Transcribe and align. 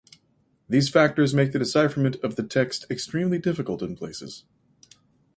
These 0.67 0.89
factors 0.89 1.31
make 1.35 1.51
the 1.51 1.59
decipherment 1.59 2.15
of 2.23 2.35
the 2.35 2.41
text 2.41 2.87
extremely 2.89 3.37
difficult 3.37 3.83
in 3.83 3.95
places. 3.95 4.45